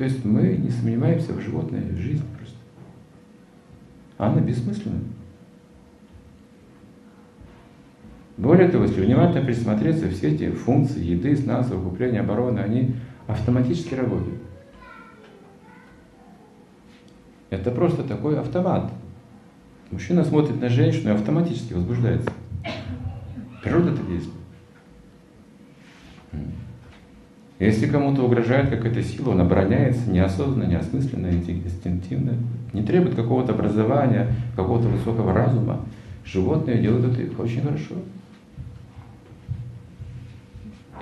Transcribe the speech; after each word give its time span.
То 0.00 0.04
есть 0.04 0.24
мы 0.24 0.56
не 0.56 0.70
сомневаемся 0.70 1.34
в 1.34 1.42
животной 1.42 1.94
жизни 1.94 2.24
просто. 2.38 2.56
Она 4.16 4.40
бессмысленна. 4.40 5.00
Более 8.38 8.68
того, 8.68 8.84
если 8.84 9.04
внимательно 9.04 9.44
присмотреться, 9.44 10.08
все 10.08 10.28
эти 10.28 10.50
функции 10.52 11.04
еды, 11.04 11.36
сна, 11.36 11.62
совокупления, 11.62 12.20
обороны, 12.20 12.60
они 12.60 12.94
автоматически 13.26 13.92
работают. 13.92 14.40
Это 17.50 17.70
просто 17.70 18.02
такой 18.02 18.40
автомат. 18.40 18.90
Мужчина 19.90 20.24
смотрит 20.24 20.58
на 20.62 20.70
женщину 20.70 21.10
и 21.10 21.12
автоматически 21.14 21.74
возбуждается. 21.74 22.32
Природа 23.62 23.90
это 23.90 24.02
действует. 24.04 24.40
Если 27.60 27.86
кому-то 27.86 28.22
угрожает 28.22 28.70
какая-то 28.70 29.02
сила, 29.02 29.32
он 29.32 29.42
обороняется 29.42 30.10
неосознанно, 30.10 30.66
неосмысленно, 30.66 31.26
инстинктивно, 31.26 32.32
не 32.72 32.82
требует 32.82 33.14
какого-то 33.14 33.52
образования, 33.52 34.34
какого-то 34.56 34.88
высокого 34.88 35.34
разума. 35.34 35.84
Животные 36.24 36.80
делают 36.80 37.18
это 37.18 37.42
очень 37.42 37.60
хорошо. 37.60 37.96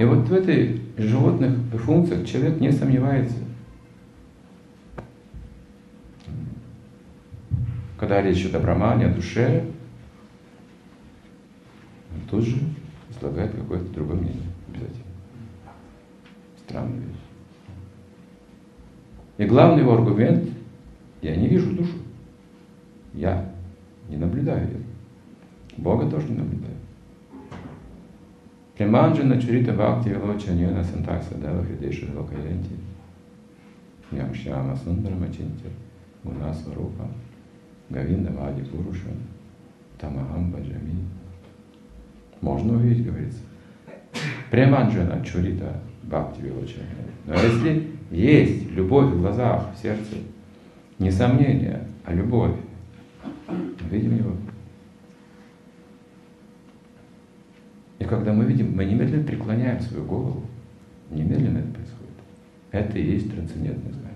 И 0.00 0.04
вот 0.04 0.28
в 0.28 0.34
этой 0.34 0.82
животных 0.96 1.54
функциях 1.84 2.26
человек 2.26 2.60
не 2.60 2.72
сомневается. 2.72 3.36
Когда 7.98 8.20
речь 8.20 8.40
идет 8.40 8.56
о 8.56 8.60
брамане, 8.60 9.06
о 9.06 9.14
душе, 9.14 9.64
он 12.12 12.28
тут 12.28 12.44
же 12.44 12.56
излагает 13.10 13.52
какое-то 13.52 13.92
другое 13.94 14.16
мнение 14.16 14.42
обязательно. 14.68 15.07
И 19.38 19.44
главный 19.44 19.82
его 19.82 19.94
аргумент, 19.94 20.50
я 21.22 21.36
не 21.36 21.48
вижу 21.48 21.72
душу. 21.72 21.96
Я 23.14 23.52
не 24.08 24.16
наблюдаю 24.16 24.66
ее. 24.66 24.80
Бога 25.76 26.10
тоже 26.10 26.28
не 26.28 26.38
наблюдаю. 26.38 26.74
Приманджана 28.76 29.40
чурита 29.40 29.72
бхакти 29.72 30.08
вилочаньона 30.08 30.84
сантакса 30.84 31.34
дава 31.36 31.64
хридеша 31.64 32.06
локаянти. 32.14 32.76
Ямшьяма 34.10 34.76
сундарамачинти 34.76 35.66
гунасварупа 36.24 37.08
Гавинда 37.90 38.32
Вади 38.32 38.62
Пуруша 38.62 39.08
Тамахам 39.98 40.50
Баджами. 40.50 40.96
Можно 42.40 42.74
увидеть, 42.74 43.04
говорится. 43.04 43.40
Преманджана 44.50 45.24
Чурита 45.24 45.80
Бхакти 46.08 46.40
Вилоча. 46.40 46.80
Но 47.26 47.34
если 47.34 47.90
есть 48.10 48.70
любовь 48.70 49.12
в 49.12 49.20
глазах, 49.20 49.74
в 49.74 49.82
сердце, 49.82 50.16
не 50.98 51.10
сомнение, 51.10 51.84
а 52.04 52.14
любовь, 52.14 52.56
видим 53.90 54.16
его. 54.16 54.32
И 57.98 58.04
когда 58.04 58.32
мы 58.32 58.44
видим, 58.44 58.74
мы 58.74 58.84
немедленно 58.84 59.24
преклоняем 59.24 59.80
свою 59.80 60.04
голову. 60.04 60.42
Немедленно 61.10 61.58
это 61.58 61.68
происходит. 61.68 62.08
Это 62.70 62.98
и 62.98 63.12
есть 63.12 63.30
трансцендентное 63.30 63.92
знание. 63.92 64.08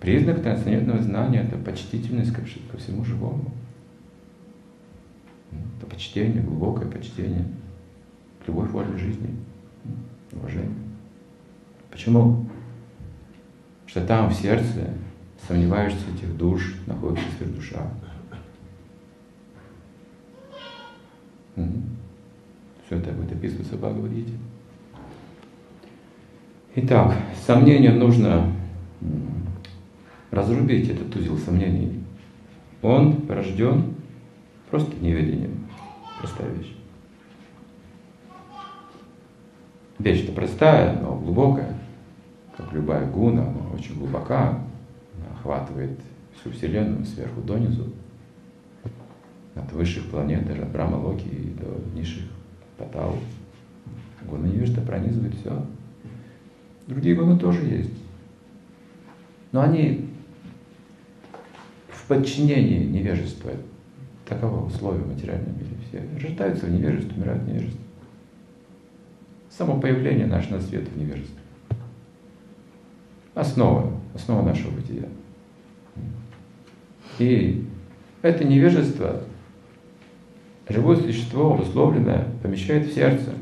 Признак 0.00 0.42
трансцендентного 0.42 1.02
знания– 1.02 1.40
это 1.52 1.56
почтительность 1.56 2.32
ко 2.32 2.76
всему 2.76 3.04
живому. 3.04 3.50
Это 5.78 5.86
почтение, 5.86 6.42
глубокое 6.42 6.88
почтение, 6.88 7.44
любовь 8.48 8.70
воли 8.70 8.96
жизни, 8.96 9.36
уважение. 10.32 10.74
Почему? 11.90 12.46
Что 13.86 14.04
там, 14.04 14.30
в 14.30 14.34
сердце, 14.34 14.94
сомневаешься 15.46 16.04
этих 16.14 16.36
душ, 16.36 16.74
находится 16.86 17.24
сверхдуша. 17.36 17.90
Угу. 21.56 21.72
Все 22.86 22.96
это 22.96 23.12
будет 23.12 23.32
описываться 23.32 23.76
в 23.76 23.80
Бхагавадгите. 23.80 24.32
Итак, 26.76 27.16
сомнение 27.46 27.92
нужно 27.92 28.52
разрубить 30.30 30.88
этот 30.88 31.14
узел 31.16 31.36
сомнений. 31.36 32.02
Он 32.80 33.26
рожден 33.28 33.94
просто 34.70 34.94
неведением. 35.02 35.66
Простая 36.20 36.50
вещь. 36.52 36.77
Вещь-то 39.98 40.32
простая, 40.32 40.98
но 41.00 41.16
глубокая, 41.16 41.74
как 42.56 42.72
любая 42.72 43.06
гуна, 43.10 43.42
она 43.42 43.70
очень 43.74 43.98
глубока, 43.98 44.60
охватывает 45.32 45.98
всю 46.38 46.50
Вселенную 46.50 47.04
сверху 47.04 47.40
донизу, 47.40 47.92
от 49.54 49.72
высших 49.72 50.08
планет, 50.10 50.46
даже 50.46 50.62
от 50.62 50.70
Брама 50.70 50.96
Локи 50.96 51.26
и 51.26 51.50
до 51.50 51.98
низших 51.98 52.24
Патау. 52.76 53.16
Гуна 54.28 54.46
невежда 54.46 54.80
пронизывает 54.80 55.34
все. 55.34 55.64
Другие 56.86 57.16
гуны 57.16 57.38
тоже 57.38 57.64
есть. 57.64 57.92
Но 59.50 59.62
они 59.62 60.08
подчинении 62.08 62.84
невежества. 62.84 63.52
Таково 64.26 64.66
условие 64.66 65.04
в 65.04 65.08
материальном 65.08 65.54
мире. 65.54 65.68
Все 65.88 66.26
рождаются 66.26 66.66
в 66.66 66.70
невежестве, 66.70 67.16
умирают 67.16 67.42
в 67.42 67.48
невежестве. 67.48 67.80
Само 69.58 69.80
появление 69.80 70.26
наше 70.26 70.52
на 70.52 70.60
свет 70.60 70.88
в 70.88 70.96
невежестве. 70.96 71.40
Основа, 73.34 73.92
основа 74.14 74.42
нашего 74.42 74.70
бытия. 74.70 75.08
И 77.18 77.66
это 78.22 78.44
невежество, 78.44 79.24
живое 80.68 80.96
существо, 80.96 81.54
обусловленное, 81.54 82.28
помещает 82.40 82.86
в 82.86 82.94
сердце 82.94 83.34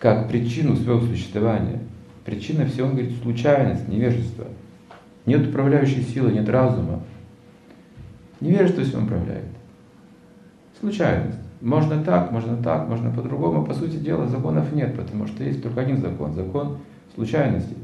как 0.00 0.28
причину 0.28 0.74
своего 0.74 1.00
существования. 1.00 1.78
Причина 2.24 2.66
всего, 2.66 2.88
он 2.88 2.96
говорит, 2.96 3.16
случайность, 3.22 3.86
невежество– 3.88 4.48
нет 5.24 5.48
управляющей 5.48 6.02
силы, 6.02 6.32
нет 6.32 6.48
разума. 6.48 7.02
Невежество 8.40 8.82
всем 8.82 9.04
управляет. 9.04 9.44
Случайность. 10.80 11.38
Можно 11.62 12.02
так, 12.02 12.32
можно 12.32 12.60
так, 12.60 12.88
можно 12.88 13.12
по-другому. 13.12 13.64
По 13.64 13.72
сути 13.72 13.96
дела, 13.96 14.26
законов 14.26 14.72
нет, 14.72 14.96
потому 14.96 15.28
что 15.28 15.44
есть 15.44 15.62
только 15.62 15.82
один 15.82 15.98
закон. 15.98 16.34
Закон 16.34 16.78
случайности. 17.14 17.76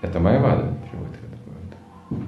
Это 0.00 0.20
Майвада 0.20 0.74
приводит 0.90 1.16
к 1.16 2.10
этому. 2.10 2.24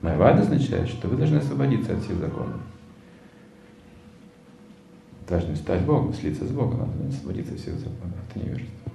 Майвада 0.00 0.42
означает, 0.42 0.88
что 0.88 1.06
вы 1.06 1.16
должны 1.16 1.36
освободиться 1.36 1.92
от 1.92 2.02
всех 2.02 2.16
законов. 2.16 2.60
Должны 5.28 5.54
стать 5.54 5.82
Богом, 5.82 6.12
слиться 6.12 6.44
с 6.44 6.50
Богом, 6.50 6.80
надо 6.80 7.08
освободиться 7.08 7.54
от 7.54 7.60
всех 7.60 7.74
законов. 7.74 8.16
Это 8.28 8.44
невежество. 8.44 8.90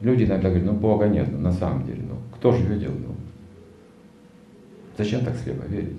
Люди 0.00 0.24
иногда 0.24 0.48
говорят, 0.48 0.66
ну 0.66 0.72
Бога 0.72 1.06
нет, 1.06 1.28
ну 1.30 1.38
на 1.38 1.52
самом 1.52 1.84
деле, 1.84 2.02
ну 2.08 2.16
кто 2.34 2.52
же 2.52 2.64
видел, 2.64 2.92
ну 2.92 3.14
зачем 5.02 5.24
так 5.24 5.34
слепо 5.36 5.62
верить? 5.62 5.96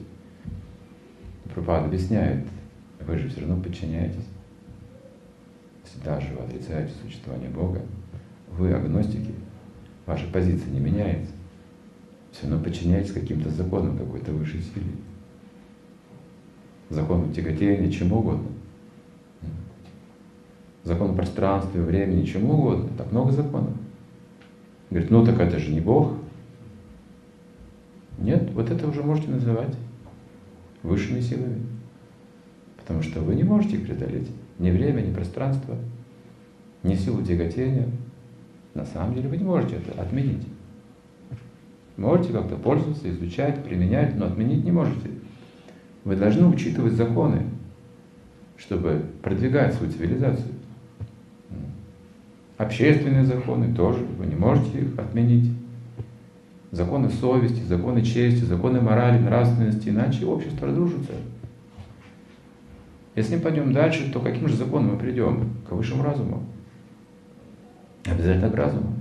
Пропад 1.56 1.86
объясняет, 1.86 2.46
вы 3.00 3.18
же 3.18 3.30
все 3.30 3.42
равно 3.42 3.62
подчиняетесь. 3.62 4.28
Если 5.84 6.04
даже 6.06 6.28
вы 6.34 6.44
отрицаете 6.44 6.94
существование 7.04 7.50
Бога, 7.50 7.82
вы 8.52 8.72
агностики, 8.72 9.34
ваша 10.06 10.28
позиция 10.28 10.72
не 10.72 10.80
меняется. 10.80 11.34
Все 12.32 12.48
равно 12.48 12.64
подчиняетесь 12.64 13.12
каким-то 13.12 13.50
законам 13.50 13.98
какой-то 13.98 14.32
высшей 14.34 14.62
силе. 14.62 14.92
Закону 16.90 17.34
тяготения, 17.34 17.90
чему 17.90 18.20
угодно. 18.20 18.50
Закон 20.84 21.16
пространства, 21.16 21.80
времени, 21.80 22.24
чему 22.26 22.54
угодно. 22.54 22.90
Так 22.98 23.12
много 23.12 23.32
законов. 23.32 23.74
Говорит, 24.92 25.10
ну 25.10 25.26
так 25.26 25.40
это 25.40 25.58
же 25.58 25.72
не 25.72 25.82
Бог. 25.82 26.14
Нет, 28.22 28.52
вот 28.54 28.70
это 28.70 28.88
уже 28.88 29.02
можете 29.02 29.32
называть 29.32 29.76
высшими 30.84 31.20
силами. 31.22 31.62
Потому 32.78 33.02
что 33.02 33.22
вы 33.22 33.36
не 33.36 33.44
можете 33.44 33.78
их 33.78 33.86
преодолеть. 33.86 34.30
Ни 34.60 34.70
время, 34.70 35.02
ни 35.02 35.12
пространство, 35.12 35.76
ни 36.84 36.96
силу 36.96 37.24
тяготения. 37.24 37.88
На 38.76 38.86
самом 38.86 39.16
деле 39.16 39.28
вы 39.28 39.38
не 39.38 39.44
можете 39.44 39.78
это 39.78 40.00
отменить. 40.00 40.48
Можете 41.98 42.32
как-то 42.32 42.56
пользоваться, 42.56 43.10
изучать, 43.10 43.64
применять, 43.64 44.16
но 44.16 44.28
отменить 44.28 44.64
не 44.64 44.72
можете. 44.72 45.10
Вы 46.04 46.16
должны 46.16 46.48
учитывать 46.48 46.94
законы, 46.94 47.44
чтобы 48.58 49.04
продвигать 49.22 49.74
свою 49.74 49.92
цивилизацию. 49.92 50.54
Общественные 52.58 53.26
законы 53.26 53.74
тоже, 53.74 54.06
вы 54.18 54.28
не 54.28 54.36
можете 54.36 54.80
их 54.80 54.98
отменить. 54.98 55.52
Законы 56.72 57.10
совести, 57.10 57.62
законы 57.64 58.02
чести, 58.02 58.46
законы 58.46 58.80
морали, 58.80 59.20
нравственности, 59.20 59.90
иначе 59.90 60.26
общество 60.26 60.68
разрушится. 60.68 61.12
Если 63.14 63.36
мы 63.36 63.42
пойдем 63.42 63.74
дальше, 63.74 64.10
то 64.12 64.22
каким 64.22 64.48
же 64.48 64.56
законом 64.56 64.94
мы 64.94 64.98
придем? 64.98 65.50
К 65.68 65.74
высшему 65.74 66.02
разуму. 66.02 66.46
Обязательно 68.06 68.50
к 68.50 68.56
разуму. 68.56 69.01